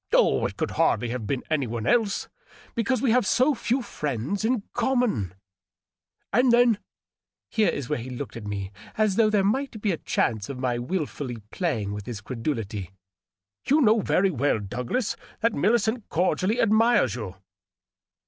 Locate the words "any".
1.51-1.67